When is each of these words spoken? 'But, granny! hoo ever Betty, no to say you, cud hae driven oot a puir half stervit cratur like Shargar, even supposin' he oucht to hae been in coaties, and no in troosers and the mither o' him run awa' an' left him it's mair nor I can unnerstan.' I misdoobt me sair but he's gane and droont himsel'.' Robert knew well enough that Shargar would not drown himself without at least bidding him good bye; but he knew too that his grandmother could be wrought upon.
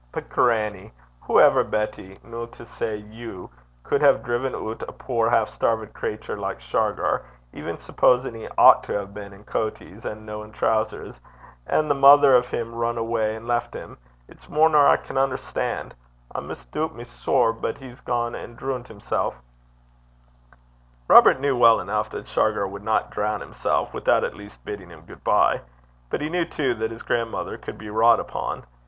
'But, 0.11 0.29
granny! 0.29 0.93
hoo 1.25 1.39
ever 1.39 1.63
Betty, 1.63 2.17
no 2.23 2.47
to 2.47 2.65
say 2.65 2.97
you, 2.97 3.51
cud 3.83 4.01
hae 4.01 4.13
driven 4.17 4.55
oot 4.55 4.81
a 4.87 4.91
puir 4.91 5.29
half 5.29 5.47
stervit 5.47 5.93
cratur 5.93 6.35
like 6.35 6.59
Shargar, 6.59 7.23
even 7.53 7.77
supposin' 7.77 8.33
he 8.33 8.47
oucht 8.57 8.81
to 8.85 8.97
hae 8.97 9.05
been 9.05 9.31
in 9.31 9.43
coaties, 9.43 10.03
and 10.03 10.25
no 10.25 10.41
in 10.41 10.53
troosers 10.53 11.19
and 11.67 11.87
the 11.87 11.93
mither 11.93 12.35
o' 12.35 12.41
him 12.41 12.73
run 12.73 12.97
awa' 12.97 13.35
an' 13.35 13.45
left 13.45 13.75
him 13.75 13.99
it's 14.27 14.49
mair 14.49 14.69
nor 14.69 14.87
I 14.87 14.97
can 14.97 15.17
unnerstan.' 15.17 15.91
I 16.33 16.39
misdoobt 16.39 16.95
me 16.95 17.03
sair 17.03 17.53
but 17.53 17.77
he's 17.77 18.01
gane 18.01 18.33
and 18.33 18.57
droont 18.57 18.87
himsel'.' 18.87 19.35
Robert 21.07 21.39
knew 21.39 21.55
well 21.55 21.79
enough 21.79 22.09
that 22.09 22.27
Shargar 22.27 22.67
would 22.67 22.83
not 22.83 23.11
drown 23.11 23.41
himself 23.41 23.93
without 23.93 24.23
at 24.23 24.33
least 24.35 24.65
bidding 24.65 24.89
him 24.89 25.01
good 25.05 25.23
bye; 25.23 25.61
but 26.09 26.21
he 26.21 26.27
knew 26.29 26.43
too 26.45 26.73
that 26.73 26.89
his 26.89 27.03
grandmother 27.03 27.55
could 27.59 27.77
be 27.77 27.91
wrought 27.91 28.19
upon. 28.19 28.65